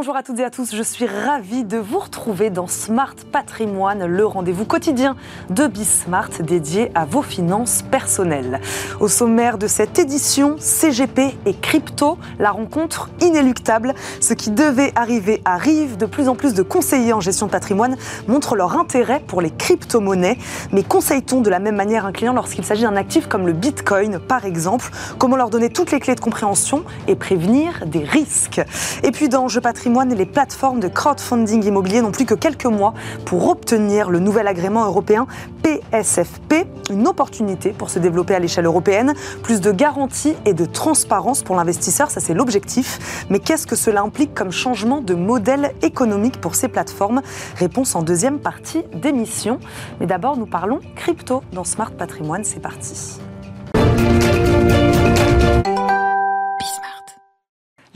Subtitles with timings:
[0.00, 4.06] Bonjour à toutes et à tous, je suis ravie de vous retrouver dans Smart Patrimoine,
[4.06, 5.14] le rendez-vous quotidien
[5.50, 8.62] de Bismart dédié à vos finances personnelles.
[8.98, 13.92] Au sommaire de cette édition, CGP et crypto, la rencontre inéluctable.
[14.22, 15.98] Ce qui devait arriver arrive.
[15.98, 19.50] De plus en plus de conseillers en gestion de patrimoine montrent leur intérêt pour les
[19.50, 20.38] crypto-monnaies.
[20.72, 24.18] Mais conseille-t-on de la même manière un client lorsqu'il s'agit d'un actif comme le Bitcoin,
[24.18, 24.90] par exemple?
[25.18, 28.62] Comment leur donner toutes les clés de compréhension et prévenir des risques?
[29.02, 32.94] Et puis dans Je Patrimoine, les plateformes de crowdfunding immobilier n'ont plus que quelques mois
[33.26, 35.26] pour obtenir le nouvel agrément européen
[35.62, 41.42] PSFP, une opportunité pour se développer à l'échelle européenne, plus de garanties et de transparence
[41.42, 43.26] pour l'investisseur, ça c'est l'objectif.
[43.30, 47.20] Mais qu'est-ce que cela implique comme changement de modèle économique pour ces plateformes?
[47.56, 49.58] Réponse en deuxième partie d'émission.
[49.98, 53.20] Mais d'abord, nous parlons crypto dans Smart Patrimoine, c'est parti.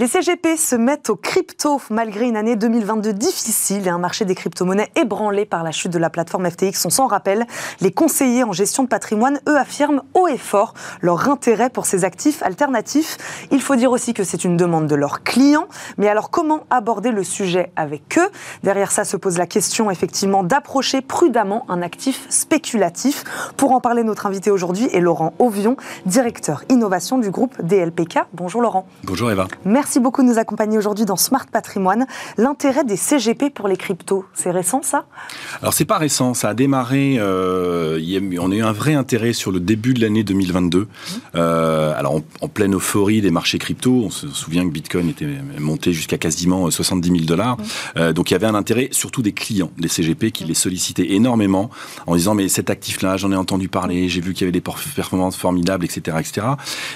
[0.04, 4.34] Les CGP se mettent au crypto malgré une année 2022 difficile et un marché des
[4.34, 6.84] crypto-monnaies ébranlé par la chute de la plateforme FTX.
[6.84, 7.46] On s'en rappelle,
[7.80, 12.04] les conseillers en gestion de patrimoine, eux, affirment haut et fort leur intérêt pour ces
[12.04, 13.46] actifs alternatifs.
[13.50, 15.68] Il faut dire aussi que c'est une demande de leurs clients.
[15.96, 18.28] Mais alors, comment aborder le sujet avec eux?
[18.62, 23.24] Derrière ça se pose la question, effectivement, d'approcher prudemment un actif spéculatif.
[23.56, 28.18] Pour en parler, notre invité aujourd'hui est Laurent Ovion, directeur innovation du groupe DLPK.
[28.34, 28.86] Bonjour Laurent.
[29.04, 29.48] Bonjour Eva.
[29.64, 32.06] Merci beaucoup de nous accompagner aujourd'hui dans Smart Patrimoine.
[32.36, 35.06] L'intérêt des CGP pour les cryptos, c'est récent ça?
[35.60, 38.00] Alors c'est pas récent, ça a démarré, euh,
[38.40, 40.80] on a eu un vrai intérêt sur le début de l'année 2022.
[40.80, 40.86] Mmh.
[41.36, 45.26] Euh, alors en, pleine euphorie des marchés crypto, on se souvient que Bitcoin était
[45.58, 47.56] monté jusqu'à quasiment 70 000 dollars.
[47.96, 51.12] Euh, donc il y avait un intérêt surtout des clients des CGP qui les sollicitaient
[51.12, 51.70] énormément
[52.06, 54.60] en disant mais cet actif-là, j'en ai entendu parler, j'ai vu qu'il y avait des
[54.60, 56.46] performances formidables, etc., etc.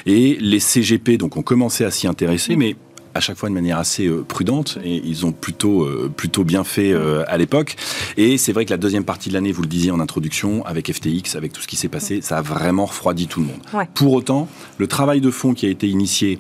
[0.07, 2.77] Et les CGP donc ont commencé à s'y intéresser, mais
[3.19, 6.63] à chaque fois de manière assez euh, prudente et ils ont plutôt euh, plutôt bien
[6.63, 7.75] fait euh, à l'époque.
[8.17, 10.93] Et c'est vrai que la deuxième partie de l'année, vous le disiez en introduction, avec
[10.93, 13.89] FTX, avec tout ce qui s'est passé, ça a vraiment refroidi tout le monde.
[13.95, 16.39] Pour autant, le travail de fond qui a été initié,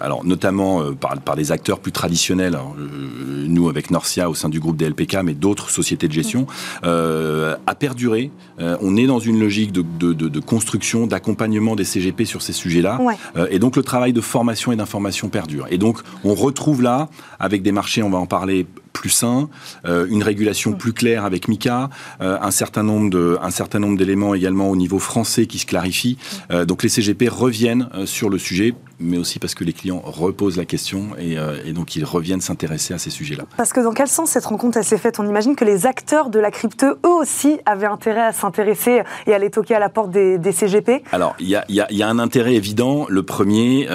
[0.00, 2.58] alors notamment par, par des acteurs plus traditionnels,
[3.46, 6.46] nous avec Norcia au sein du groupe DLPK, mais d'autres sociétés de gestion,
[6.82, 8.30] a perduré.
[8.58, 12.52] on est dans une logique de, de, de, de construction, d'accompagnement des CGP sur ces
[12.52, 12.98] sujets-là,
[13.50, 15.66] et donc le travail de formation et d'information perdure.
[15.70, 15.91] Et donc,
[16.24, 17.08] on retrouve là,
[17.38, 19.48] avec des marchés, on va en parler plus sain,
[19.84, 24.98] euh, une régulation plus claire avec MICA, euh, un certain nombre d'éléments également au niveau
[24.98, 26.18] français qui se clarifient.
[26.50, 30.56] Euh, donc les CGP reviennent sur le sujet, mais aussi parce que les clients reposent
[30.56, 31.36] la question et,
[31.72, 33.44] donc ils reviennent s'intéresser à ces sujets-là.
[33.56, 35.18] Parce que dans quel sens cette rencontre s'est faite?
[35.20, 39.34] On imagine que les acteurs de la crypto, eux aussi, avaient intérêt à s'intéresser et
[39.34, 41.02] à les toquer à la porte des, CGP.
[41.12, 43.06] Alors il y a, y, a, y a, un intérêt évident.
[43.08, 43.88] Le premier,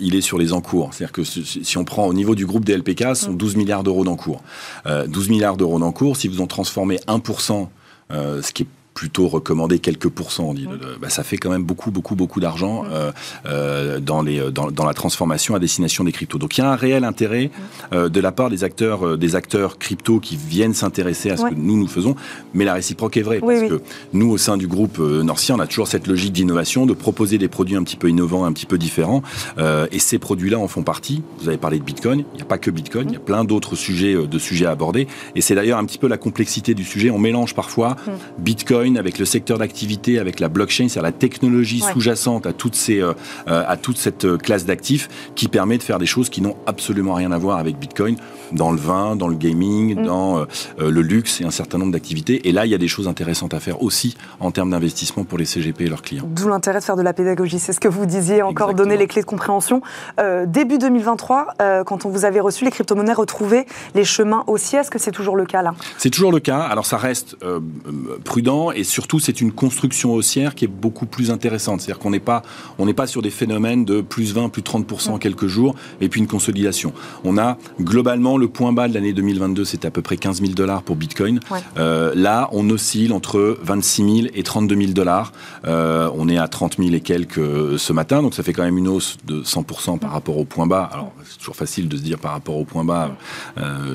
[0.00, 0.92] il est sur les encours.
[0.92, 4.04] C'est-à-dire que si on prend au niveau du groupe DLPK, ce sont 12 milliards d'euros
[4.04, 4.42] d'encours.
[4.84, 7.68] 12 euh, milliards d'euros d'encours, si vous en transformez 1%,
[8.12, 10.54] euh, ce qui est plutôt recommander quelques pourcents.
[10.54, 10.66] dit,
[11.02, 13.12] bah, ça fait quand même beaucoup, beaucoup, beaucoup d'argent euh,
[13.44, 16.38] euh, dans, les, euh, dans, dans, la transformation à destination des cryptos.
[16.38, 17.50] Donc il y a un réel intérêt
[17.92, 21.76] de la part des acteurs, des acteurs crypto qui viennent s'intéresser à ce que nous,
[21.76, 22.16] nous faisons.
[22.54, 23.40] Mais la réciproque est vraie.
[23.40, 23.82] parce que
[24.14, 27.48] nous, au sein du groupe Norcia, on a toujours cette logique d'innovation, de proposer des
[27.48, 29.22] produits un petit peu innovants, un petit peu différents.
[29.58, 31.22] et ces produits-là en font partie.
[31.40, 32.24] Vous avez parlé de Bitcoin.
[32.32, 33.08] Il n'y a pas que Bitcoin.
[33.10, 35.06] Il y a plein d'autres sujets, de sujets à aborder.
[35.34, 37.10] Et c'est d'ailleurs un petit peu la complexité du sujet.
[37.10, 37.96] On mélange parfois
[38.38, 43.00] Bitcoin avec le secteur d'activité, avec la blockchain, c'est-à-dire la technologie sous-jacente à, toutes ces,
[43.00, 43.12] euh,
[43.48, 46.56] euh, à toute cette euh, classe d'actifs qui permet de faire des choses qui n'ont
[46.66, 48.16] absolument rien à voir avec Bitcoin
[48.52, 50.04] dans le vin, dans le gaming, mm.
[50.04, 50.46] dans
[50.78, 52.48] le luxe et un certain nombre d'activités.
[52.48, 55.36] Et là, il y a des choses intéressantes à faire aussi en termes d'investissement pour
[55.36, 56.28] les CGP et leurs clients.
[56.28, 57.58] D'où l'intérêt de faire de la pédagogie.
[57.58, 59.80] C'est ce que vous disiez, encore donner les clés de compréhension.
[60.46, 61.54] début 2023,
[61.86, 63.66] quand on vous avait reçu, les crypto-monnaies retrouvaient
[63.96, 64.78] les chemins haussiers.
[64.78, 65.74] Est-ce que c'est toujours le cas là?
[65.98, 66.60] C'est toujours le cas.
[66.60, 67.36] Alors ça reste
[68.24, 71.80] prudent et surtout c'est une construction haussière qui est beaucoup plus intéressante.
[71.80, 72.42] C'est-à-dire qu'on n'est pas,
[72.78, 76.08] on n'est pas sur des phénomènes de plus 20, plus 30% en quelques jours et
[76.08, 76.92] puis une consolidation.
[77.24, 80.52] On a globalement le point bas de l'année 2022, c'était à peu près 15 000
[80.52, 81.40] dollars pour Bitcoin.
[81.78, 85.32] Euh, là, on oscille entre 26 000 et 32 000 dollars.
[85.66, 88.64] Euh, on est à 30 000 et quelques euh, ce matin, donc ça fait quand
[88.64, 90.90] même une hausse de 100% par rapport au point bas.
[90.92, 93.16] Alors c'est toujours facile de se dire par rapport au point bas,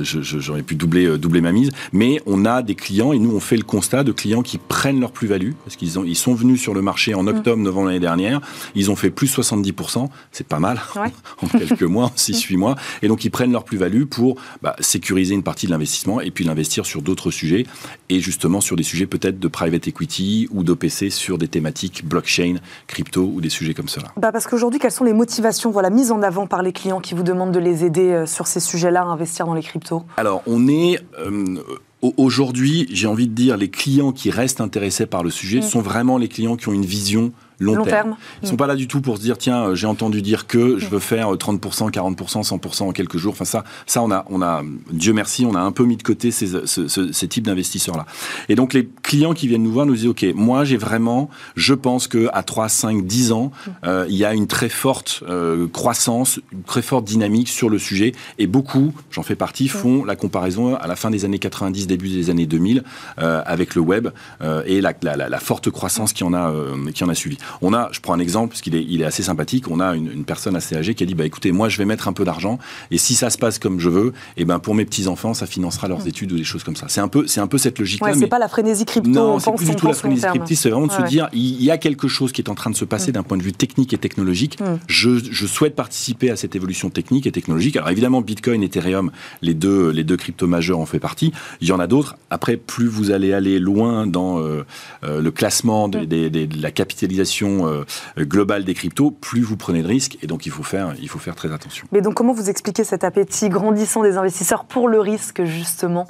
[0.01, 3.57] j'aurais pu doubler, doubler ma mise, mais on a des clients et nous on fait
[3.57, 6.81] le constat de clients qui prennent leur plus-value, parce qu'ils ils sont venus sur le
[6.81, 7.63] marché en octobre, mm.
[7.63, 8.39] novembre l'année dernière,
[8.73, 10.79] ils ont fait plus 70%, c'est pas mal,
[11.41, 15.35] en quelques mois, en 6-8 mois, et donc ils prennent leur plus-value pour bah, sécuriser
[15.35, 17.65] une partie de l'investissement et puis l'investir sur d'autres sujets,
[18.07, 22.56] et justement sur des sujets peut-être de private equity ou d'OPC sur des thématiques blockchain,
[22.88, 24.07] crypto ou des sujets comme cela.
[24.15, 27.13] Bah parce qu'aujourd'hui, quelles sont les motivations voilà, mises en avant par les clients qui
[27.13, 30.03] vous demandent de les aider euh, sur ces sujets-là à investir dans les cryptos?
[30.15, 30.97] Alors, on est...
[31.19, 31.62] Euh,
[32.01, 35.63] Aujourd'hui, j'ai envie de dire, les clients qui restent intéressés par le sujet mm.
[35.63, 38.15] sont vraiment les clients qui ont une vision long, terme.
[38.41, 38.57] Ils ne sont mm.
[38.57, 40.89] pas là du tout pour se dire tiens, euh, j'ai entendu dire que je mm.
[40.89, 43.33] veux faire 30%, 40%, 100% en quelques jours.
[43.33, 46.03] Enfin ça, ça on a, on a, Dieu merci, on a un peu mis de
[46.03, 48.05] côté ces, ces, types d'investisseurs là.
[48.49, 51.73] Et donc les clients qui viennent nous voir nous disent ok, moi j'ai vraiment, je
[51.73, 53.71] pense que à 3, 5, 10 ans, mm.
[53.85, 57.77] euh, il y a une très forte euh, croissance, une très forte dynamique sur le
[57.77, 58.13] sujet.
[58.39, 62.09] Et beaucoup, j'en fais partie, font la comparaison à la fin des années 90, début
[62.09, 62.83] des années 2000
[63.17, 64.09] avec le web
[64.65, 66.53] et la, la, la, forte croissance qui en a,
[66.93, 67.37] qui en a suivi.
[67.62, 69.95] On a, je prends un exemple, parce qu'il est, il est assez sympathique, on a
[69.95, 72.24] une, personne assez âgée qui a dit, bah écoutez, moi je vais mettre un peu
[72.24, 72.59] d'argent,
[72.92, 74.07] et si ça se passe comme je veux,
[74.38, 76.07] et eh ben pour mes petits-enfants, ça financera leurs mm.
[76.07, 76.88] études ou des choses comme ça.
[76.89, 78.12] C'est un peu, c'est un peu cette logique-là.
[78.12, 80.69] Ouais, c'est pas la frénésie crypto, non, c'est plus du tout la frénésie crypto, c'est
[80.69, 82.86] vraiment de se dire, il y a quelque chose qui est en train de se
[82.86, 83.13] passer mm.
[83.13, 84.59] d'un point de vue technique et technologique.
[84.59, 84.80] Mm.
[84.88, 87.75] Je, je, souhaite participer à cette évolution technique et technologique.
[87.75, 89.12] Alors évidemment, Bitcoin, Ethereum,
[89.42, 91.33] les deux, les deux cryptos majeurs en fait partie.
[91.59, 92.15] Il y en a d'autres.
[92.30, 94.65] Après, plus vous allez aller loin dans euh,
[95.03, 97.85] euh, le classement de, de la capitalisation euh,
[98.19, 100.17] global des cryptos, plus vous prenez de risques.
[100.21, 101.88] Et donc, il faut faire, il faut faire très attention.
[101.91, 106.07] Mais donc, comment vous expliquez cet appétit grandissant des investisseurs pour le risque, justement?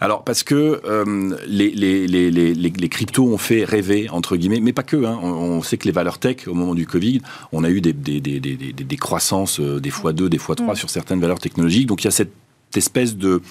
[0.00, 4.72] Alors parce que euh, les, les, les, les, cryptos ont fait rêver, entre guillemets, mais
[4.72, 5.04] pas que.
[5.04, 5.18] Hein.
[5.22, 7.20] On, sait que les valeurs tech, au moment du Covid,
[7.52, 10.56] on a eu des, des, des, des, des croissances, euh, des fois deux, des fois
[10.56, 10.76] trois mm.
[10.76, 11.86] sur certaines valeurs technologiques.
[11.86, 12.32] Donc il y a cette
[12.74, 13.42] espèce de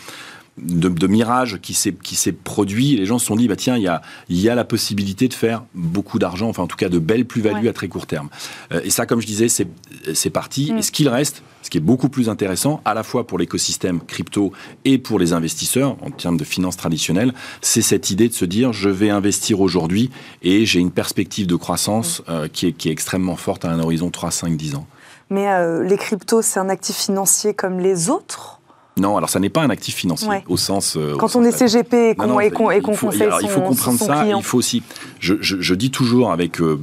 [0.61, 2.95] de, mirage qui s'est qui s'est produit.
[2.95, 5.33] Les gens se sont dit bah tiens il y a y a la possibilité de
[5.33, 8.29] faire beaucoup d'argent, enfin en tout cas de belles plus-values à très court terme.
[8.71, 9.67] Euh, et ça comme je disais c'est
[10.13, 10.71] c'est parti.
[10.71, 10.77] Mm.
[10.77, 14.00] Et ce qu'il reste, ce qui est beaucoup plus intéressant à la fois pour l'écosystème
[14.01, 14.51] crypto
[14.85, 18.73] et pour les investisseurs en termes de finances traditionnelles, c'est cette idée de se dire
[18.73, 20.09] je vais investir aujourd'hui
[20.41, 22.23] et j'ai une perspective de croissance mm.
[22.29, 24.88] euh, qui est qui est extrêmement forte à un horizon 3, 5, 10 ans.
[25.29, 28.58] Mais euh, les cryptos, c'est un actif financier comme les autres
[28.99, 30.95] non, alors ça n'est pas un actif financier au sens.
[30.97, 34.25] Euh, Quand on est CGP et qu'on conseille son, Il faut comprendre ça.
[34.25, 34.83] Il faut aussi.
[35.19, 36.77] Je, dis toujours avec euh,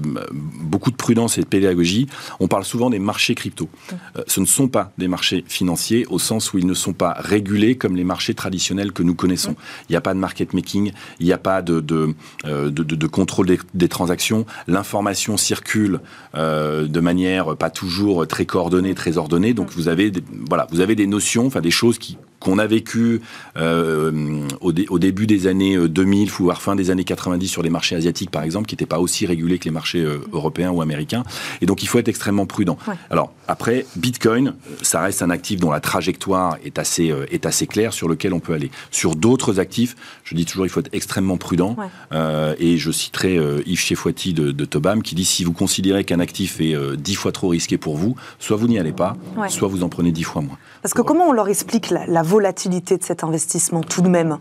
[0.61, 2.07] beaucoup de prudence et de pédagogie,
[2.41, 3.69] on parle souvent des marchés crypto.
[4.17, 7.15] Euh, ce ne sont pas des marchés financiers au sens où ils ne sont pas
[7.19, 9.55] régulés comme les marchés traditionnels que nous connaissons.
[9.89, 12.15] Il n'y a pas de market making, il n'y a pas de, de,
[12.45, 14.47] de, contrôle des, des transactions.
[14.67, 16.01] L'information circule
[16.35, 19.55] de manière pas toujours très coordonnée, très ordonnée.
[19.55, 22.59] Donc vous avez des, voilà, vous avez des notions, enfin des choses qui qui qu'on
[22.59, 23.23] a vécu
[23.57, 27.97] euh, au, début des années 2000, euh, voire fin des années 90 sur les marchés
[27.97, 31.25] asiatiques, par exemple, qui n'étaient pas aussi régulés que les marchés euh, européens ou américains.
[31.61, 32.79] Et donc, il faut être extrêmement prudent.
[33.11, 37.93] Alors, après, Bitcoin, ça reste un actif dont la trajectoire est assez, est assez claire,
[37.93, 38.71] sur lequel on peut aller.
[38.93, 41.77] Sur d'autres actifs, je dis toujours, il faut être extrêmement prudent.
[42.13, 46.61] et je citerai Yves Chefouati de, de, Tobam, qui dit, si vous considérez qu'un actif
[46.61, 49.17] est dix fois trop risqué pour vous, soit vous n'y allez pas,
[49.49, 50.59] soit vous en prenez dix fois moins.
[50.83, 54.37] Parce que comment on leur explique la, volatilité de cet investissement tout de même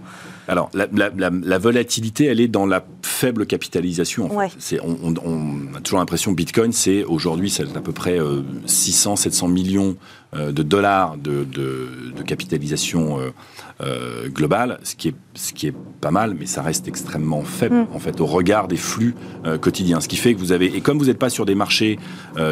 [0.48, 4.26] alors, la, volatilité, elle est dans la faible capitalisation.
[4.26, 4.80] En fait.
[4.84, 8.20] on, a toujours l'impression que Bitcoin, c'est aujourd'hui, c'est à peu près
[8.66, 9.96] 600, euh, 700 millions
[10.36, 11.46] euh, de dollars de,
[12.26, 13.20] capitalisation
[13.82, 17.76] euh, globale, ce qui, est, ce qui est pas mal, mais ça reste extrêmement faible,
[17.76, 17.88] mm.
[17.94, 19.16] en fait, au regard des flux
[19.62, 20.02] quotidiens.
[20.02, 22.00] Ce qui fait que vous avez, et comme vous n'êtes pas sur des marchés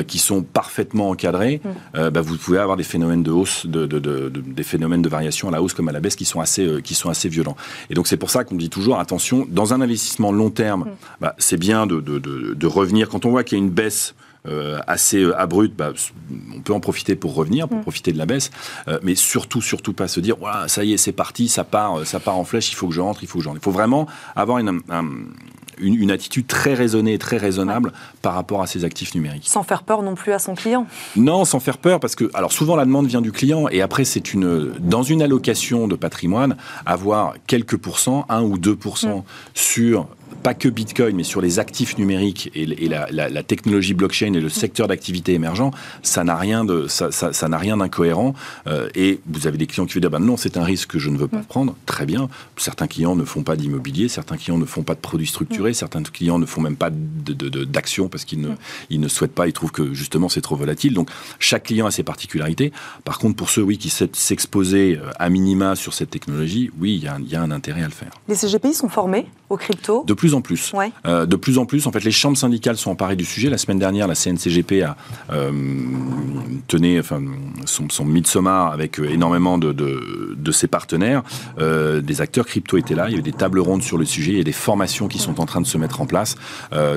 [0.07, 2.09] qui sont parfaitement encadrés, mm.
[2.09, 3.85] bah, vous pouvez avoir des phénomènes de hausse, de,
[4.29, 6.95] des phénomènes de variation à la hausse comme à la baisse qui sont assez, qui
[6.95, 7.55] sont assez violents.
[7.89, 10.95] Et donc c'est pour ça qu'on dit toujours, attention, dans un investissement long terme, mm.
[11.21, 13.09] bah, c'est bien de, de, revenir.
[13.09, 14.15] Quand on voit qu'il y a une baisse
[14.47, 15.91] euh, assez euh, abrupte, bah,
[16.55, 17.81] on peut en profiter pour revenir, pour mm.
[17.81, 18.51] profiter de la baisse,
[18.87, 22.05] euh, mais surtout, surtout pas se dire, voilà, ça y est, c'est parti, ça part,
[22.05, 23.59] ça part en flèche, il faut que je rentre, il faut que je rentre.
[23.61, 24.81] Il faut vraiment avoir une,
[25.79, 29.47] une, attitude très raisonnée et très raisonnable par rapport à ces actifs numériques.
[29.47, 32.51] Sans faire peur non plus à son client Non, sans faire peur, parce que, alors
[32.51, 36.55] souvent la demande vient du client, et après c'est une, dans une allocation de patrimoine,
[36.85, 39.23] avoir quelques pourcents, 1 ou 2% mm.
[39.53, 40.07] sur
[40.43, 44.87] pas que Bitcoin, mais sur les actifs numériques et, la, technologie blockchain et le secteur
[44.87, 45.71] d'activité émergent,
[46.01, 48.33] ça n'a rien de, ça, ça, n'a rien d'incohérent.
[48.67, 50.99] Euh, et vous avez des clients qui vont dire, bah non, c'est un risque que
[50.99, 51.75] je ne veux pas prendre.
[51.85, 52.29] Très bien.
[52.57, 56.03] Certains clients ne font pas d'immobilier, certains clients ne font pas de produits structurés, certains
[56.03, 58.49] clients ne font même pas d'actions parce qu'ils ne,
[58.89, 60.93] ils ne souhaitent pas, ils trouvent que justement c'est trop volatile.
[60.93, 61.09] Donc
[61.39, 62.73] chaque client a ses particularités.
[63.05, 67.03] Par contre, pour ceux, oui, qui s'exposer euh, à minima sur cette technologie, oui, il
[67.03, 68.11] y, a, y a un intérêt à le faire.
[68.27, 70.03] Les CGPI sont formés aux cryptos?
[70.05, 70.71] De plus en plus.
[70.73, 70.91] Ouais.
[71.05, 73.49] Euh, de plus en plus, en fait, les chambres syndicales sont emparées du sujet.
[73.49, 74.95] La semaine dernière, la CNCGP a
[75.31, 75.51] euh,
[76.67, 77.21] tenu enfin,
[77.65, 81.23] son, son midsommar avec euh, énormément de, de, de ses partenaires.
[81.59, 83.05] Euh, des acteurs crypto étaient là.
[83.07, 84.33] Il y avait des tables rondes sur le sujet.
[84.33, 86.35] Il y a des formations qui sont en train de se mettre en place.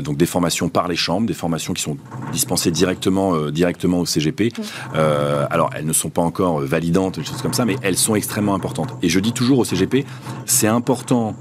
[0.02, 1.96] Donc des formations par les chambres, des formations qui sont
[2.32, 4.52] dispensées directement, directement au CGP.
[4.94, 8.14] Euh, alors, elles ne sont pas encore validantes, des choses comme ça, mais elles sont
[8.14, 8.94] extrêmement importantes.
[9.02, 10.04] Et je dis toujours au CGP,
[10.44, 11.34] c'est important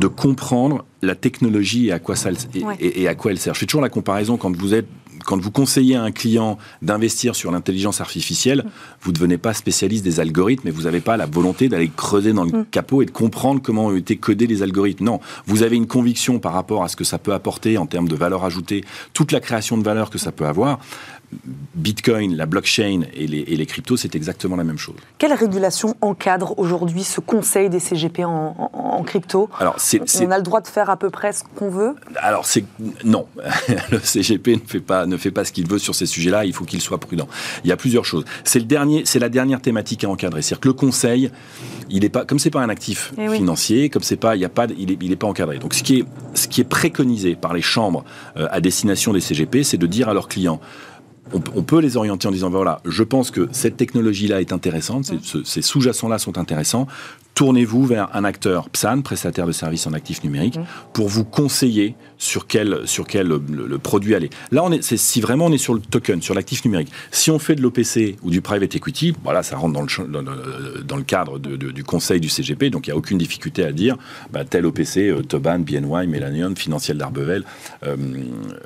[0.00, 2.76] de comprendre la technologie et à quoi ça et, Ouais.
[2.80, 3.54] et- et à quoi elle sert.
[3.54, 4.86] Je fais toujours la comparaison quand vous êtes
[5.24, 8.64] quand vous conseillez à un client d'investir sur l'intelligence artificielle,
[9.00, 12.32] vous ne devenez pas spécialiste des algorithmes, mais vous n'avez pas la volonté d'aller creuser
[12.32, 15.04] dans le capot et de comprendre comment ont été codés les algorithmes.
[15.04, 18.08] Non, vous avez une conviction par rapport à ce que ça peut apporter en termes
[18.08, 18.84] de valeur ajoutée,
[19.14, 20.78] toute la création de valeur que ça peut avoir.
[21.74, 24.96] Bitcoin, la blockchain et les, et les cryptos, c'est exactement la même chose.
[25.18, 29.76] Quelle régulation encadre aujourd'hui ce conseil des CGP en, en- en crypto Alors,
[30.22, 32.64] On a le droit de faire à peu près ce qu'on veut Alors c'est
[33.04, 33.26] non,
[33.90, 36.44] le CGP ne fait pas ne fait pas ce qu'il veut sur ces sujets-là.
[36.44, 37.28] Il faut qu'il soit prudent.
[37.64, 38.24] Il y a plusieurs choses.
[38.44, 40.42] C'est le dernier, c'est la dernière thématique à encadrer.
[40.42, 41.30] C'est-à-dire que le conseil,
[41.90, 43.36] il est pas comme c'est pas un actif Eh oui.
[43.36, 45.58] financier, comme c'est pas, il y a pas, il est, il est pas encadré.
[45.58, 46.04] Donc ce qui est
[46.34, 48.04] ce qui est préconisé par les chambres
[48.36, 50.60] euh, à destination des CGP, c'est de dire à leurs clients.
[51.32, 55.06] On, on peut les orienter en disant voilà, je pense que cette technologie-là est intéressante,
[55.06, 56.86] ces- ce- ces sous-jacents-là sont intéressants.
[57.34, 60.58] Tournez-vous vers un acteur PSAN, prestataire de services en actifs numériques,
[60.94, 64.30] pour vous conseiller sur quel, sur quel euh, le, le produit aller.
[64.50, 66.88] Là, on est, si vraiment on est sur le token, sur l'actif numérique.
[67.10, 70.08] Si on fait de l'OPC ou du private equity, voilà, ça rentre dans le, champ-
[70.08, 72.96] dans le, dans le cadre de- de- du conseil du CGP, donc il n'y a
[72.96, 73.96] aucune difficulté à dire
[74.32, 77.44] bah, tel OPC, euh, Toban, BNY, Melanion, Financiel d'Arbevel,
[77.84, 77.96] euh,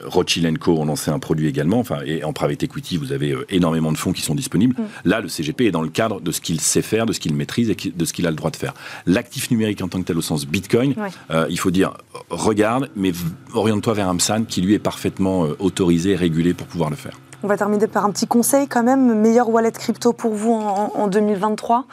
[0.05, 0.79] Rothschild Co.
[0.79, 1.79] ont lancé un produit également.
[1.81, 4.77] Enfin, et en private equity, vous avez euh, énormément de fonds qui sont disponibles.
[5.05, 7.35] Là, le CGP est dans le cadre de ce qu'il sait faire, de ce qu'il
[7.35, 8.75] maîtrise et de ce qu'il a le droit de faire.
[9.07, 11.09] L'actif numérique en tant que tel, au sens Bitcoin, Ouais.
[11.31, 11.95] euh, il faut dire
[12.31, 13.13] regarde, mais
[13.55, 16.97] oriente-toi vers un PSAN qui lui est parfaitement euh, autorisé et régulé pour pouvoir le
[16.97, 17.19] faire.
[17.43, 19.19] On va terminer par un petit conseil quand même.
[19.21, 21.87] Meilleur wallet crypto pour vous en, en 2023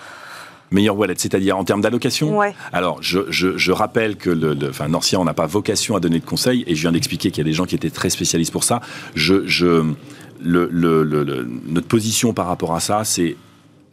[0.70, 2.38] Meilleur wallet, c'est-à-dire en termes d'allocation?
[2.38, 2.54] Ouais.
[2.74, 6.02] Alors, je, je- je rappelle que le, le- enfin, Norcia, on n'a pas vocation à
[6.02, 8.10] donner de conseils, et je viens d'expliquer qu'il y a des gens qui étaient très
[8.10, 8.82] spécialistes pour ça.
[9.16, 9.66] Je, je,
[10.42, 13.38] le, le- le- le- notre position par rapport à ça, c'est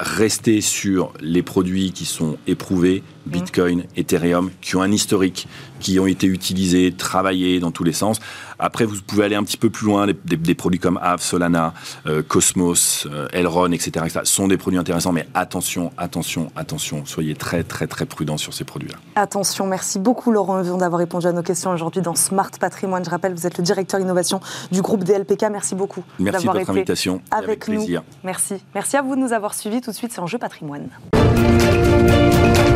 [0.00, 5.48] rester sur les produits qui sont éprouvés, Bitcoin, Ethereum, qui ont un historique,
[5.80, 8.20] qui ont été utilisés, travaillés dans tous les sens.
[8.58, 11.20] Après, vous pouvez aller un petit peu plus loin, des, des- des produits comme Aave,
[11.20, 11.74] Solana,
[12.06, 14.20] euh, Cosmos, euh, Elrond, etc., etc.
[14.24, 18.64] sont des produits intéressants, mais attention, attention, attention, soyez très, très, très prudents sur ces
[18.64, 18.96] produits-là.
[19.16, 23.04] Attention, merci beaucoup Laurent Evion d'avoir répondu à nos questions aujourd'hui dans Smart Patrimoine.
[23.04, 24.40] Je rappelle, vous êtes le directeur innovation
[24.70, 25.46] du groupe DLPK.
[25.50, 27.20] Merci beaucoup Merci de d'avoir votre été invitation.
[27.30, 27.74] avec, nous.
[27.76, 28.02] plaisir.
[28.22, 28.54] Merci.
[28.74, 29.80] Merci à vous de nous avoir suivis.
[29.80, 30.88] Tout de suite, c'est Enjeu Patrimoine.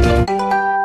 [0.08, 0.77] Música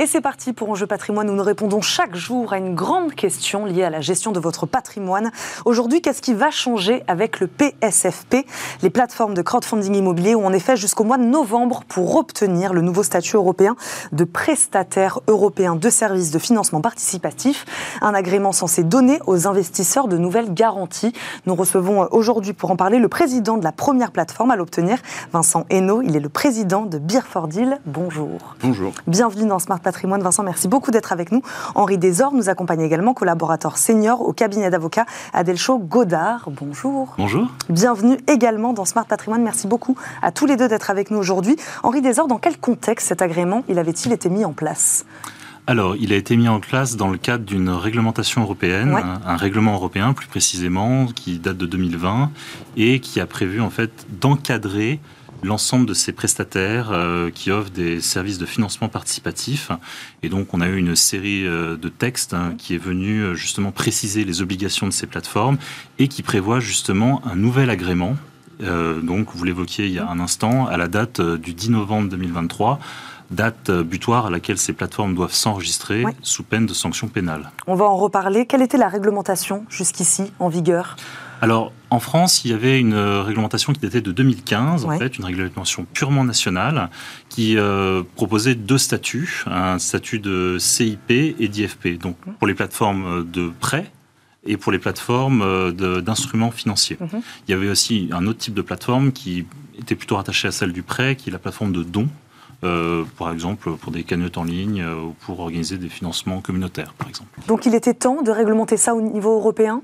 [0.00, 3.64] Et c'est parti pour Enjeu Patrimoine où nous répondons chaque jour à une grande question
[3.64, 5.32] liée à la gestion de votre patrimoine.
[5.64, 8.46] Aujourd'hui, qu'est-ce qui va changer avec le PSFP,
[8.82, 12.80] les plateformes de crowdfunding immobilier ont en effet jusqu'au mois de novembre pour obtenir le
[12.80, 13.74] nouveau statut européen
[14.12, 17.64] de prestataire européen de services de financement participatif,
[18.00, 21.12] un agrément censé donner aux investisseurs de nouvelles garanties.
[21.46, 24.98] Nous recevons aujourd'hui pour en parler le président de la première plateforme à l'obtenir,
[25.32, 26.02] Vincent Hainaut.
[26.02, 27.80] Il est le président de Beerford Deal.
[27.84, 28.54] Bonjour.
[28.62, 28.92] Bonjour.
[29.08, 30.20] Bienvenue dans Smart Patrimoine.
[30.22, 31.40] Vincent, merci beaucoup d'être avec nous.
[31.74, 36.50] Henri Desor nous accompagne également, collaborateur senior au cabinet d'avocats Adelcho Godard.
[36.50, 37.14] Bonjour.
[37.16, 37.48] Bonjour.
[37.70, 39.42] Bienvenue également dans Smart Patrimoine.
[39.42, 41.56] Merci beaucoup à tous les deux d'être avec nous aujourd'hui.
[41.82, 45.06] Henri Desor, dans quel contexte cet agrément il avait-il été mis en place?
[45.66, 49.02] Alors, il a été mis en place dans le cadre d'une réglementation européenne, Ouais.
[49.02, 52.30] un, un règlement européen plus précisément, qui date de 2020
[52.76, 53.90] et qui a prévu en fait
[54.20, 55.00] d'encadrer
[55.42, 59.70] l'ensemble de ces prestataires euh, qui offrent des services de financement participatif.
[60.22, 63.34] Et donc, on a eu une série euh, de textes hein, qui est venu euh,
[63.34, 65.58] justement préciser les obligations de ces plateformes
[65.98, 68.16] et qui prévoit justement un nouvel agrément.
[68.60, 72.80] Donc, vous l'évoquiez il y a un instant, à la date du 10 novembre 2023
[73.30, 77.52] date butoir à laquelle ces plateformes doivent s'enregistrer sous peine de sanctions pénales.
[77.66, 78.46] On va en reparler.
[78.46, 80.96] Quelle était la réglementation jusqu'ici en vigueur?
[81.40, 84.96] Alors, en France, il y avait une euh, réglementation qui datait de 2015, Ouais.
[84.96, 86.90] en fait, une réglementation purement nationale,
[87.28, 93.04] qui euh, proposait deux statuts, un statut de CIP et d'IFP, donc pour les plateformes
[93.06, 93.90] euh, de prêt
[94.46, 96.96] et pour les plateformes d'instruments financiers.
[97.00, 97.20] Mhm.
[97.46, 99.44] Il y avait aussi un autre type de plateforme qui
[99.78, 102.08] était plutôt rattaché à celle du prêt, qui est la plateforme de dons,
[102.64, 106.92] euh, par exemple pour des cagnottes en ligne euh, ou pour organiser des financements communautaires,
[106.98, 107.28] par exemple.
[107.46, 109.82] Donc il était temps de réglementer ça au niveau européen?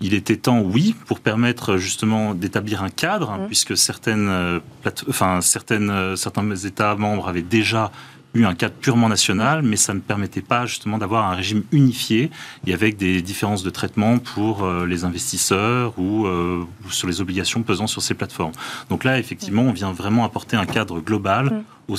[0.00, 3.46] Il était temps, oui, pour permettre justement d'établir un cadre, Mhm.
[3.48, 7.90] puisque certaines, euh, plate- enfin, certaines, euh, certains États membres avaient déjà
[8.32, 12.30] eu un cadre purement national, mais ça ne permettait pas justement d'avoir un régime unifié
[12.64, 17.62] et avec des différences de traitement pour euh, les investisseurs ou, euh, sur les obligations
[17.64, 18.52] pesant sur ces plateformes.
[18.88, 21.96] Donc là, effectivement, on vient vraiment apporter un cadre global au,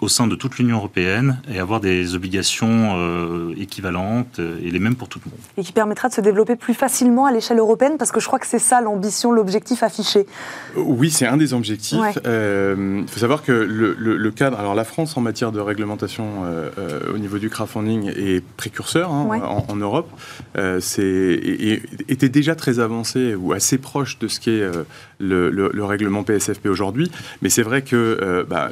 [0.00, 4.96] au, sein de toute l'Union européenne et avoir des obligations euh, équivalentes et les mêmes
[4.96, 5.40] pour tout le monde.
[5.56, 8.38] Et qui permettra de se développer plus facilement à l'échelle européenne, parce que je crois
[8.38, 10.26] que c'est ça l'ambition, l'objectif affiché.
[10.76, 11.98] Oui, c'est un des objectifs.
[12.16, 15.60] Il euh, faut savoir que le, le, le, cadre, alors la France en matière de
[15.60, 19.38] réglementation euh, euh au niveau du crowdfunding est précurseur hein, ouais.
[19.40, 20.10] en, en, Europe.
[20.56, 24.84] Euh, et, était déjà très avancé ou assez proche de ce qu'est euh,
[25.18, 27.10] le, le, règlement PSFP aujourd'hui.
[27.42, 28.70] Mais c'est vrai que bah,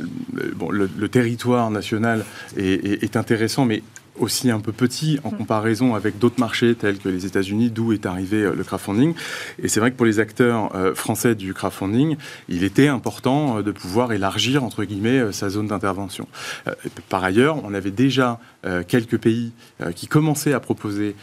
[0.62, 2.24] bon, le, le, territoire national
[2.56, 3.82] est, est, est, intéressant, mais
[4.18, 8.06] aussi un peu petit en comparaison avec d'autres marchés tels que les États-Unis, d'où est
[8.06, 9.14] arrivé le crowdfunding.
[9.62, 12.16] Et c'est vrai que pour les acteurs euh, français du crowdfunding,
[12.48, 16.28] il était important euh, de pouvoir élargir, entre guillemets, euh, sa zone d'intervention.
[17.08, 18.38] Par ailleurs, on avait déjà
[18.86, 19.52] quelques pays
[19.96, 21.16] qui commençaient à proposer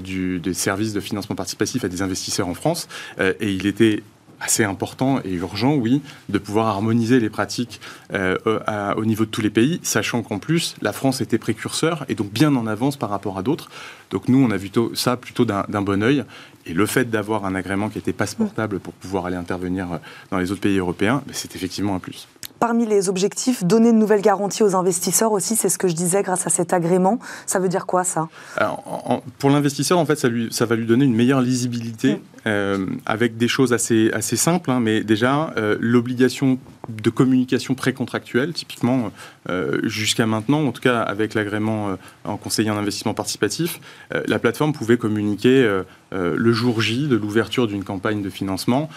[0.00, 2.88] du, des services de financement participatif à des investisseurs en France.
[3.18, 4.02] et il était
[4.40, 7.80] assez important et urgent, oui, de pouvoir harmoniser les pratiques
[8.12, 8.36] euh,
[8.66, 12.14] à, au niveau de tous les pays, sachant qu'en plus, la France était précurseur et
[12.14, 13.70] donc bien en avance par rapport à d'autres.
[14.10, 16.24] Donc nous, on a vu ça plutôt d'un bon oeil.
[16.66, 20.00] Et le fait d'avoir un agrément qui était passeportable pour pouvoir aller intervenir
[20.30, 22.26] dans les autres pays européens, ben, c'est effectivement un plus.
[22.58, 26.22] Parmi les objectifs, donner de nouvelles garanties aux investisseurs aussi, c'est ce que je disais
[26.22, 27.18] grâce à cet agrément.
[27.44, 28.28] Ça veut dire quoi ça?
[28.56, 32.14] Alors, en, Pour l'investisseur, en fait, ça, lui, ça va lui donner une meilleure lisibilité.
[32.14, 36.58] Mmh euh, avec des choses assez, assez simples, hein, mais déjà euh, l'obligation
[36.88, 39.10] de communication précontractuelle, typiquement
[39.48, 43.80] euh, jusqu'à maintenant, en tout cas avec l'agrément en conseiller en investissement participatif,
[44.26, 45.82] la plateforme pouvait communiquer
[46.12, 48.90] le jour J de l'ouverture d'une campagne de financement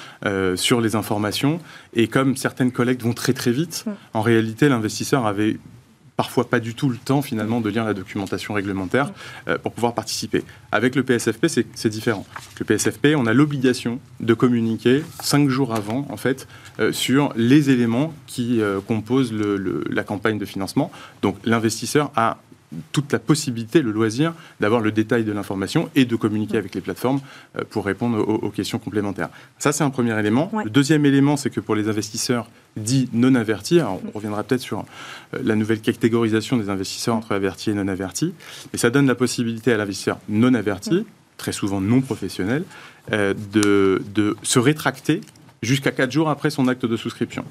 [0.56, 1.60] sur les informations.
[1.94, 3.92] Et comme certaines collectes vont très très vite, mmh.
[4.14, 5.58] en réalité l'investisseur avait
[6.18, 9.14] parfois pas du tout le temps finalement de lire la documentation réglementaire
[9.48, 10.44] euh, pour pouvoir participer.
[10.72, 12.26] Avec le PSFP, c'est différent.
[12.60, 16.48] Le PSFP, on a l'obligation de communiquer cinq jours avant, en fait,
[16.80, 20.92] euh, sur les éléments qui euh, composent la campagne de financement.
[21.22, 22.38] Donc l'investisseur a
[22.92, 26.82] toute la possibilité, le loisir d'avoir le détail de l'information et de communiquer avec les
[26.82, 27.22] plateformes
[27.58, 29.30] euh, pour répondre aux, aux questions complémentaires.
[29.58, 30.50] Ça, c'est un premier élément.
[30.54, 30.66] Ouais.
[30.66, 34.62] Le deuxième élément, c'est que pour les investisseurs dits non avertis, alors on reviendra peut-être
[34.62, 38.34] sur euh, la nouvelle catégorisation des investisseurs entre avertis et non avertis,
[38.74, 41.06] et ça donne la possibilité à l'investisseur non averti,
[41.38, 42.64] très souvent non professionnel,
[43.14, 45.22] euh, de, de se rétracter
[45.62, 47.46] jusqu'à 4 jours après son acte de souscription.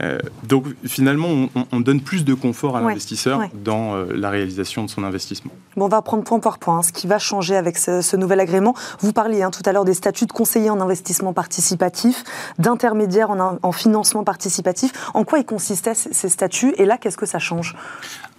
[0.00, 4.30] Euh, donc finalement, on, on, donne plus de confort à l'investisseur ouais, dans euh, la
[4.30, 5.52] réalisation de son investissement.
[5.76, 8.16] Bon, on va prendre point par point hein, ce qui va changer avec ce, ce
[8.16, 8.74] nouvel agrément.
[9.00, 12.24] Vous parliez hein, tout à l'heure des statuts de conseiller en investissement participatif,
[12.58, 14.92] d'intermédiaire en, en, financement participatif.
[15.14, 17.76] En quoi ils consistaient ces statuts Et là, qu'est-ce que ça change?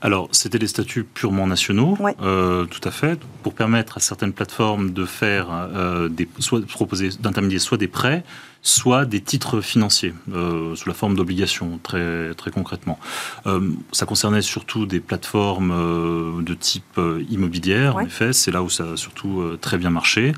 [0.03, 2.13] Alors, c'était des statuts purement nationaux, ouais.
[2.21, 7.07] euh, tout à fait, pour permettre à certaines plateformes de faire euh, des, soit proposer
[7.21, 8.25] d'intermédiaire soit des prêts,
[8.63, 12.97] soit des titres financiers euh, sous la forme d'obligations, très, très concrètement.
[13.45, 16.99] Euh, ça concernait surtout des plateformes euh, de type
[17.29, 18.03] immobilière, ouais.
[18.03, 20.33] en effet, c'est là où ça a surtout très bien marché.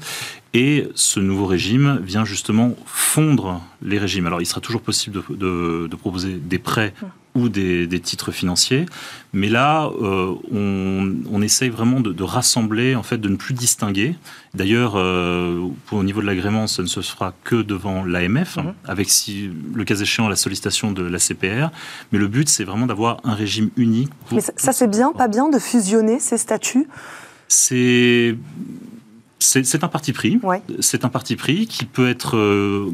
[0.54, 4.26] Et ce nouveau régime vient justement fondre les régimes.
[4.26, 6.94] Alors, il sera toujours possible de, de, de proposer des prêts
[7.36, 8.86] ou des, des, titres financiers,
[9.34, 13.54] mais là, euh, on, on, essaye vraiment de, de, rassembler, en fait, de ne plus
[13.54, 14.16] distinguer.
[14.54, 18.74] D'ailleurs, euh, au niveau de l'agrément, ça ne se fera que devant l'AMF, mmh.
[18.86, 21.72] avec, si, le cas échéant, la sollicitation de la CPR.
[22.12, 24.12] Mais le but, c'est vraiment d'avoir un régime unique.
[24.28, 24.36] Pour...
[24.36, 26.88] Mais ça, ça c'est bien, pas bien de fusionner ces statuts?
[27.48, 28.38] C'est
[29.40, 30.40] c'est un parti pris.
[30.44, 30.62] Ouais.
[30.80, 32.92] C'est un parti pris qui peut être euh,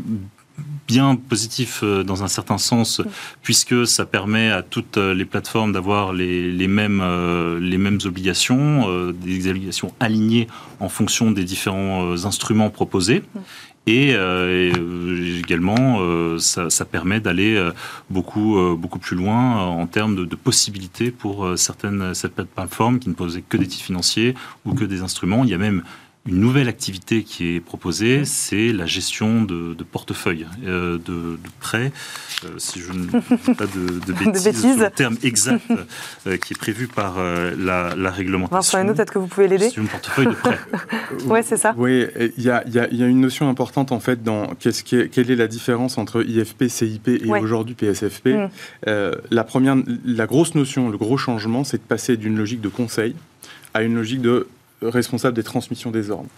[0.91, 3.12] bien positif euh, dans un certain sens, oui.
[3.41, 8.89] puisque ça permet à toutes les plateformes d'avoir les, les, mêmes, euh, les mêmes obligations,
[8.89, 10.47] euh, des obligations alignées
[10.80, 13.23] en fonction des différents instruments proposés.
[13.36, 13.41] Oui.
[13.88, 17.60] Et, euh, et, également, euh, ça, ça, permet d'aller
[18.12, 23.10] beaucoup, euh, beaucoup plus loin en termes de, de possibilités pour certaines, certaines plateformes qui
[23.10, 25.43] ne posaient que des titres financiers ou que des instruments.
[25.43, 25.84] Il y a même
[26.27, 31.49] une nouvelle activité qui est proposée, c'est la gestion de, de portefeuille, euh, de, de,
[31.60, 31.91] prêts,
[32.45, 33.12] euh, si je ne dis
[33.57, 34.62] pas de, de bêtises, bêtises.
[34.62, 35.63] sur le terme exact
[36.27, 38.77] euh, qui est prévu par euh, la, la, réglementation.
[38.77, 39.69] Vincent peut-être que vous pouvez l'aider.
[39.69, 40.60] C'est une portefeuille de prêts.
[41.25, 41.73] oui, c'est ça.
[41.75, 42.05] Oui,
[42.38, 45.31] il y, y, y a, une notion importante en fait dans qu'est-ce qui est, quelle
[45.31, 47.39] est la différence entre IFP, CIP et ouais.
[47.39, 48.27] aujourd'hui PSFP.
[48.27, 48.49] Mm.
[49.31, 53.15] la première, la grosse notion, le gros changement, c'est de passer d'une logique de conseil
[53.73, 54.47] à une logique de
[54.82, 56.30] responsable des transmissions des ordres.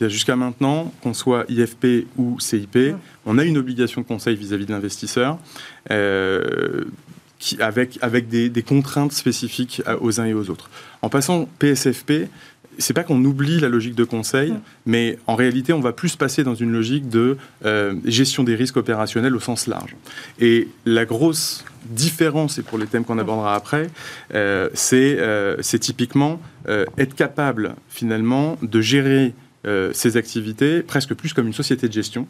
[0.00, 2.98] Jusqu'à maintenant, qu'on soit IFP ou CIP, mmh.
[3.26, 5.38] on a une obligation de conseil vis-à-vis -vis de l'investisseur.
[5.90, 6.84] Euh,
[7.38, 10.68] qui, avec, avec des, des, contraintes spécifiques aux uns et aux autres.
[11.00, 12.28] En passant PSFP,
[12.80, 14.60] c'est pas qu'on oublie la logique de conseil, mm.
[14.86, 18.76] mais en réalité, on va plus passer dans une logique de euh, gestion des risques
[18.76, 19.94] opérationnels au sens large.
[20.40, 23.20] Et la grosse différence, et pour les thèmes qu'on mm.
[23.20, 23.88] abordera après,
[24.34, 26.40] euh, euh, c'est typiquement
[26.98, 29.34] être capable finalement de gérer
[29.92, 32.26] ces activités presque plus comme une société de gestion.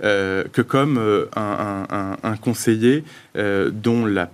[0.00, 0.98] que comme
[1.34, 4.30] un, un, conseiller dont la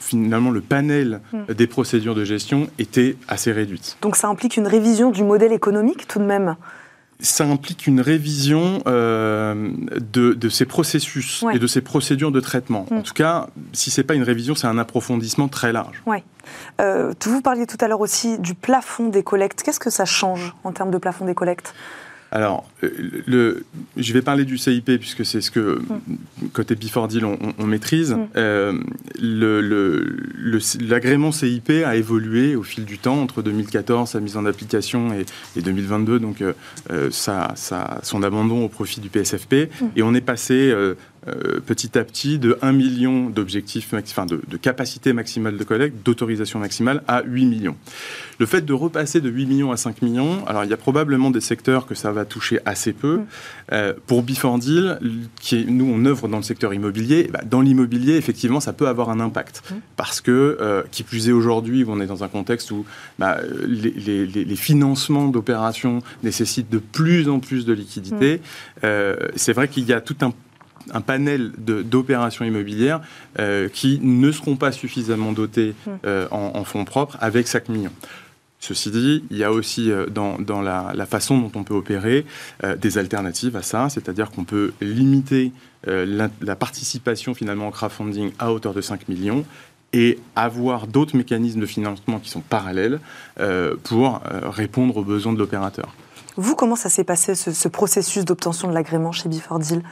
[0.00, 1.52] finalement le panel hmm.
[1.52, 3.96] des procédures de gestion était assez réduite.
[4.02, 6.56] Donc ça implique une révision du modèle économique tout de même
[7.22, 12.86] ça implique une révision euh, de, ces processus et de ces procédures de traitement.
[12.90, 12.98] Hmm.
[12.98, 16.02] En tout cas, si ce n'est pas une révision, c'est un approfondissement très large.
[16.06, 16.18] Oui.
[16.80, 19.62] Euh, vous parliez tout à l'heure aussi du plafond des collectes.
[19.62, 21.74] Qu'est-ce que ça change en termes de plafond des collectes?
[22.32, 22.88] Alors, euh,
[23.26, 23.64] le,
[23.98, 26.48] je vais parler du CIP puisque c'est ce que, mm.
[26.54, 28.14] côté Before Deal, on, maîtrise.
[28.14, 28.28] Mm.
[28.36, 28.78] Euh,
[30.80, 35.60] L'agrément CIP a évolué au fil du temps, entre 2014, sa mise en application, et,
[35.60, 39.52] 2022, donc euh, son abandon au profit du PSFP.
[39.52, 39.86] Mm.
[39.96, 40.94] Et on est passé euh,
[41.66, 46.58] petit à petit de 1 million d'objectifs, enfin de, de, capacité maximale de collecte, d'autorisation
[46.58, 47.76] maximale à 8 millions.
[48.38, 51.30] Le fait de repasser de 8 millions à 5 millions, alors il y a probablement
[51.30, 53.18] des secteurs que ça va toucher assez peu.
[53.18, 53.26] Mm.
[53.72, 54.98] Euh, pour Before Deal,
[55.40, 58.88] qui est, nous on œuvre dans le secteur immobilier, bah, dans l'immobilier effectivement ça peut
[58.88, 59.74] avoir un impact mm.
[59.96, 62.84] parce que euh, qui plus est aujourd'hui, on est dans un contexte où
[63.18, 68.40] bah, les, les, financements d'opérations nécessitent de plus en plus de liquidités.
[68.82, 68.88] Mm.
[69.36, 70.32] C'est vrai qu'il y a tout un
[70.92, 73.00] un panel d'opérations immobilières
[73.38, 75.90] euh, qui ne seront pas suffisamment dotées hmm.
[76.04, 77.92] euh, en, fonds propres avec 5 millions.
[78.60, 82.24] Ceci dit, il y a aussi euh, dans, la, façon dont on peut opérer
[82.78, 85.52] des alternatives à ça, c'est-à-dire qu'on peut limiter
[85.86, 89.44] la, la, participation finalement en crowdfunding à hauteur de 5 millions
[89.92, 93.00] et avoir d'autres mécanismes de financement qui sont parallèles
[93.82, 95.94] pour répondre aux besoins de l'opérateur.
[96.36, 99.82] Vous, comment ça s'est passé ce, processus d'obtention de l'agrément chez Before Deal?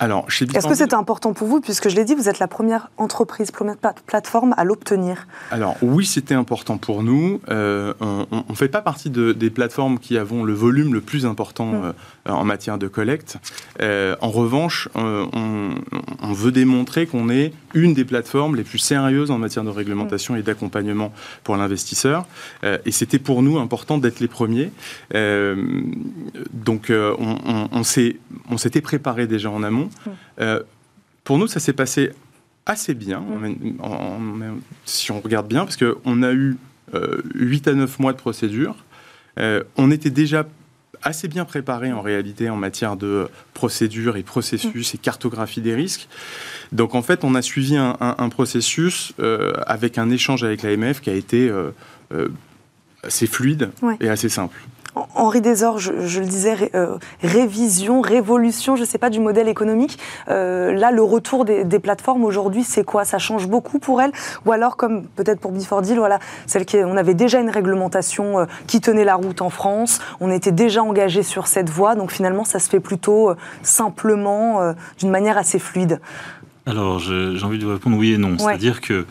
[0.00, 3.50] Est-ce que c'était important pour vous Puisque je l'ai dit, vous êtes la première entreprise,
[3.50, 5.26] première plateforme à l'obtenir.
[5.50, 7.40] Alors oui, c'était important pour nous.
[7.50, 11.26] Euh, on ne fait pas partie de, des plateformes qui avons le volume le plus
[11.26, 11.84] important mm.
[12.28, 13.36] euh, en matière de collecte.
[13.82, 15.74] Euh, en revanche, on,
[16.32, 20.42] veut démontrer qu'on est une des plateformes les plus sérieuses en matière de réglementation et
[20.42, 21.12] d'accompagnement
[21.44, 22.24] pour l'investisseur.
[22.62, 24.70] et c'était pour nous important d'être les premiers.
[25.12, 27.68] donc on,
[28.50, 29.89] on s'était préparé déjà en amont.
[30.40, 30.60] Euh,
[31.24, 32.10] pour nous, ça s'est passé
[32.66, 33.24] assez bien,
[34.84, 36.56] si on regarde bien, parce qu'on a eu
[37.34, 38.84] 8 euh, à 9 mois de procédure.
[39.38, 40.46] Euh, on était déjà
[41.02, 46.08] assez bien préparé en réalité en matière de procédure et processus et cartographie des risques.
[46.72, 49.14] Donc en fait, on a suivi un, processus
[49.66, 51.50] avec un échange avec l'AMF qui a été
[53.02, 54.60] assez fluide et assez simple.
[54.94, 59.98] Henri Desor, je, le disais, euh, révision, révolution, je ne sais pas, du modèle économique.
[60.28, 63.04] Euh, là, le retour des, plateformes aujourd'hui, c'est quoi?
[63.04, 64.12] Ça change beaucoup pour elles?
[64.44, 68.40] Ou alors, comme peut-être pour Before Deal, voilà, celle qui, on avait déjà une réglementation
[68.40, 72.10] euh, qui tenait la route en France, on était déjà engagé sur cette voie, donc
[72.10, 76.00] finalement, ça se fait plutôt simplement, d'une manière assez fluide.
[76.66, 78.36] Alors, j'ai envie de vous répondre oui et non.
[78.38, 79.06] C'est-à-dire que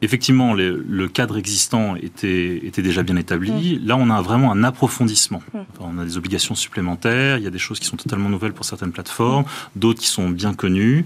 [0.00, 3.78] Effectivement, le cadre existant était, était déjà bien établi.
[3.78, 3.86] Mm.
[3.86, 5.42] Là, on a vraiment un approfondissement.
[5.52, 5.58] Mm.
[5.80, 8.64] On a des obligations supplémentaires, il y a des choses qui sont totalement nouvelles pour
[8.64, 9.78] certaines plateformes, mm.
[9.78, 11.04] d'autres qui sont bien connues.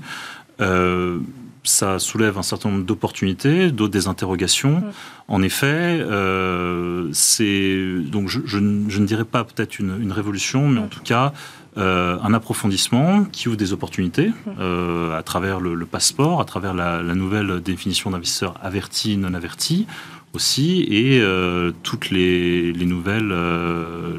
[0.61, 1.19] Euh,
[1.65, 4.83] ça soulève un certain nombre d'opportunités, d'autres des interrogations.
[5.29, 5.67] En effet,
[6.01, 11.03] euh, c'est donc je, je, ne dirais pas peut-être une, une, révolution, mais en tout
[11.03, 11.33] cas
[11.79, 14.31] euh, un approfondissement qui ouvre des opportunités
[14.61, 19.87] euh, à travers le, passeport, à travers la, nouvelle définition d'investisseur averti, non averti
[20.35, 23.35] aussi, et euh, toutes les, nouvelles,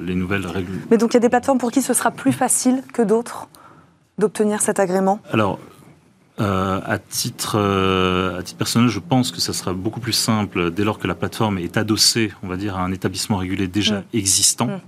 [0.04, 0.80] les nouvelles règles.
[0.90, 3.48] Mais donc il y a des plateformes pour qui ce sera plus facile que d'autres
[4.18, 5.20] d'obtenir cet agrément?
[5.32, 5.60] Alors,
[6.40, 11.00] à, titre, à titre personnel, je pense que ça sera beaucoup plus simple dès lors
[11.00, 14.04] que la plateforme est adossée, on va dire, à un établissement régulé déjà mm.
[14.14, 14.68] existant.
[14.68, 14.82] Mm.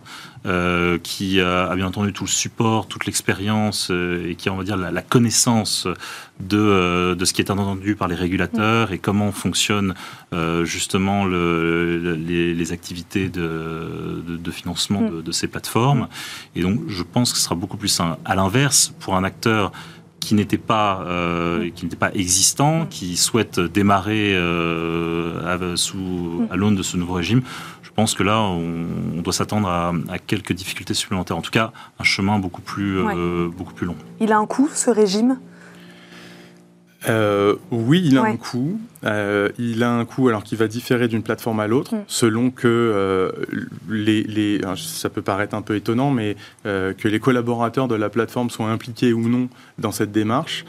[0.45, 4.57] Euh, qui a, bien entendu tout le support, toute l'expérience euh, et qui a, on
[4.57, 5.87] va dire, la, connaissance
[6.39, 9.95] de, euh, de, ce qui est entendu par les régulateurs et comment fonctionnent
[10.63, 15.23] justement le, les, activités de, de, financement mm.
[15.23, 16.09] de, ces plateformes.
[16.55, 18.19] Et donc, je pense que ce sera beaucoup plus simple.
[18.23, 19.71] À l'inverse, pour un acteur
[20.25, 26.75] qui n'était pas euh, qui n'était pas existant, qui souhaite démarrer euh, sous à l'aune
[26.75, 27.43] de ce nouveau régime,
[27.83, 31.37] je pense que là, on, doit s'attendre à, quelques difficultés supplémentaires.
[31.37, 33.95] En tout cas, un chemin beaucoup plus, euh, beaucoup plus long.
[34.19, 35.37] Il a un coût, ce régime?
[37.09, 38.29] Euh, Oui, il a Ouais.
[38.29, 38.79] un coût.
[39.03, 41.99] Euh, il a un coût alors qui va différer d'une plateforme à l'autre Mm.
[42.07, 43.31] selon que euh,
[43.89, 47.95] les, les- alors, ça peut paraître un peu étonnant, mais euh, que les collaborateurs de
[47.95, 50.65] la plateforme soient impliqués ou non dans cette démarche,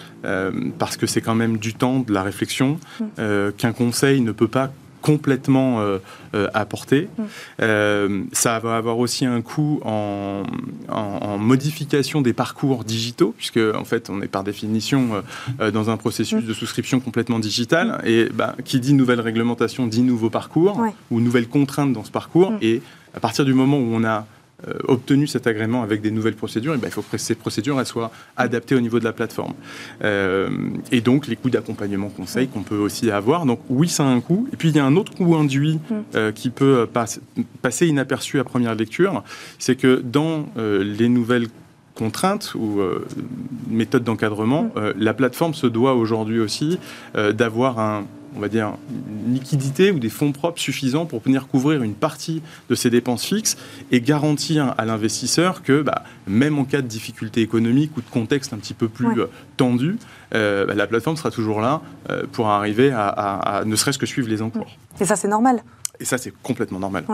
[0.79, 3.51] parce que c'est quand même du temps, de la réflexion, Mm.
[3.57, 4.73] qu'un conseil ne peut pas
[5.11, 5.99] complètement euh,
[6.35, 7.03] euh, apporter.
[7.17, 7.23] Mm.
[7.63, 10.43] Euh, ça va avoir aussi un coût en,
[10.89, 15.01] en- en modification des parcours digitaux, puisque en fait on est par définition
[15.77, 16.47] dans un processus Mm.
[16.49, 20.93] de souscription complètement digital, et bah, qui dit nouvelle réglementation dit nouveau parcours, Ouais.
[21.13, 22.59] ou nouvelles contraintes dans ce parcours, Mm.
[22.63, 22.83] et
[23.15, 24.27] à partir du moment où on a
[24.89, 27.87] obtenu cet agrément avec des nouvelles procédures, et ben, il faut que ces procédures elles
[27.87, 29.53] soient adaptées au niveau de la plateforme.
[30.03, 30.49] Euh,
[30.91, 33.45] et donc les coûts d'accompagnement conseil qu'on peut aussi avoir.
[33.47, 34.49] Donc oui, ça a un coût.
[34.53, 35.95] Et puis il y a un autre coût induit Mm.
[36.15, 37.21] euh, qui peut euh, passe-
[37.63, 39.23] passer inaperçu à première lecture,
[39.59, 41.49] c'est que dans euh, les nouvelles
[41.95, 43.07] contraintes ou euh,
[43.71, 44.71] méthodes d'encadrement, Mm.
[44.79, 46.79] euh, la plateforme se doit aujourd'hui aussi
[47.17, 48.05] euh, d'avoir un
[48.37, 48.75] on va dire,
[49.27, 53.25] une liquidité ou des fonds propres suffisants pour venir couvrir une partie de ses dépenses
[53.25, 53.57] fixes
[53.91, 58.53] et garantir à l'investisseur que, bah, même en cas de difficultés économiques ou de contexte
[58.53, 59.19] un petit peu plus Ouais.
[59.19, 59.97] euh, tendu,
[60.35, 63.99] euh, bah, la plateforme sera toujours là euh, pour arriver à, à- à ne serait-ce
[63.99, 64.77] que suivre les encours.
[65.01, 65.63] Et ça, c'est normal.
[66.01, 67.05] Et ça, c'est complètement normal.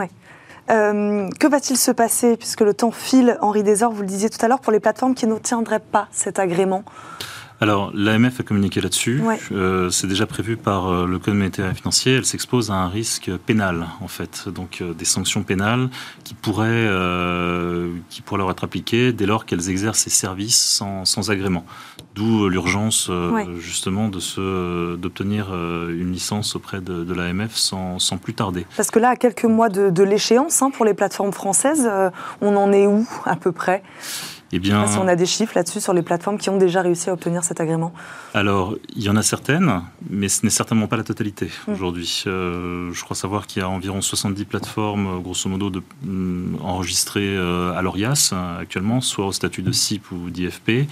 [0.71, 4.39] Euh, que va-t-il se passer, puisque le temps file, Henri Desor, vous le disiez tout
[4.45, 6.85] à l'heure, pour les plateformes qui n'obtiendraient pas cet agrément?
[7.63, 9.21] Alors, l'AMF a communiqué là-dessus.
[9.23, 9.39] Ouais.
[9.53, 12.17] Euh, c'est déjà prévu par euh, le Code monétaire et financier.
[12.17, 14.49] Elle s'expose à un risque pénal, en fait.
[14.49, 15.89] Donc, euh, des sanctions pénales
[16.25, 21.05] qui pourraient, euh, qui pourraient leur être appliquées dès lors qu'elles exercent ces services sans,
[21.05, 21.65] sans agrément.
[22.17, 23.47] D'où l'urgence, Ouais.
[23.61, 28.67] justement, de se, d'obtenir une licence auprès de, de l'AMF sans, sans plus tarder.
[28.77, 31.89] Parce que là, à quelques mois de, de l'échéance, hein, pour les plateformes françaises,
[32.41, 33.85] on en est où, à peu près?
[34.53, 36.51] Eh Je sais bien, pas Si on a des chiffres là-dessus sur les plateformes qui
[36.51, 37.93] ont déjà réussi à obtenir cet agrément.
[38.35, 41.73] Alors, il y en a certaines, mais ce n'est certainement pas la totalité Mm.
[41.73, 42.25] aujourd'hui.
[42.27, 46.57] Euh, je crois savoir qu'il y a environ 70 plateformes, euh, grosso modo, de, mm,
[46.63, 50.87] enregistrées euh, à l'ORIAS actuellement, soit au statut de CIP ou d'IFP.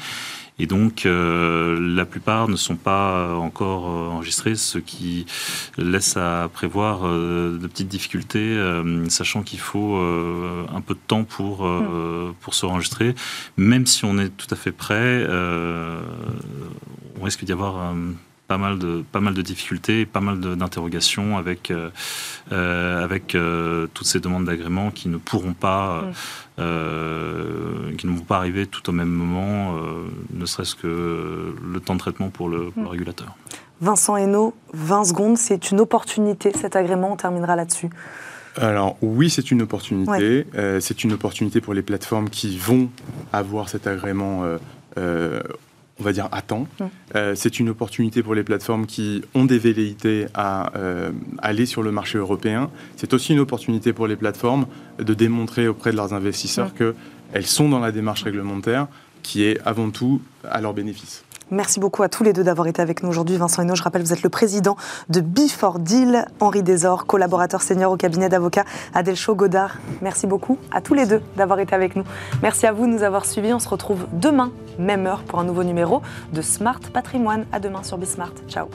[0.60, 5.24] Et donc, euh, la plupart ne sont pas euh, encore euh, enregistrés, ce qui
[5.78, 8.58] laisse à prévoir de petites difficultés,
[9.08, 13.14] sachant qu'il faut un peu de temps pour, euh, pour se enregistrer.
[13.56, 15.26] Même si on est tout à fait prêt,
[17.18, 17.94] on risque d'y avoir
[18.50, 21.90] pas mal de pas mal de difficultés, pas mal d'interrogations avec euh,
[22.50, 26.12] euh, avec euh, toutes ces demandes d'agrément qui ne pourront pas Mm.
[26.58, 31.80] euh, qui ne vont pas arriver tout au même moment, euh, ne serait-ce que le
[31.80, 32.90] temps de traitement pour le, pour le Mm.
[32.90, 33.36] régulateur.
[33.80, 37.88] Vincent Hainaut, 20 secondes, c'est une opportunité cet agrément, on terminera là-dessus.
[38.56, 40.44] Alors oui, c'est une opportunité.
[40.56, 42.90] Euh, c'est une opportunité pour les plateformes qui vont
[43.32, 44.58] avoir cet agrément, euh,
[44.98, 45.40] euh,
[46.00, 46.66] on va dire, à temps.
[46.78, 46.84] Mm.
[47.16, 51.82] Euh, c'est une opportunité pour les plateformes qui ont des velléités à euh, aller sur
[51.82, 52.70] le marché européen.
[52.96, 54.66] C'est aussi une opportunité pour les plateformes
[54.98, 56.94] de démontrer auprès de leurs investisseurs Mm.
[57.32, 58.88] qu'elles sont dans la démarche réglementaire
[59.22, 61.24] qui est avant tout à leur bénéfice.
[61.50, 63.36] Merci beaucoup à tous les deux d'avoir été avec nous aujourd'hui.
[63.36, 64.76] Vincent Hainaut, je rappelle, vous êtes le président
[65.08, 66.24] de Before Deal.
[66.38, 69.76] Henri Desor, collaborateur senior au cabinet d'avocats Adelcho Godard.
[70.00, 72.04] Merci beaucoup à tous les deux d'avoir été avec nous.
[72.42, 73.52] Merci à vous de nous avoir suivis.
[73.52, 77.46] On se retrouve demain, même heure, pour un nouveau numéro de Smart Patrimoine.
[77.52, 78.32] À demain sur Bismart.
[78.48, 78.68] Ciao.